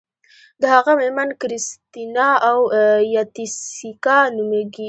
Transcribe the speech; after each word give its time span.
د 0.61 0.63
هغه 0.73 0.91
میرمن 0.99 1.29
کریستینا 1.41 2.29
اویتیسیکا 2.51 4.17
نومیږي. 4.35 4.79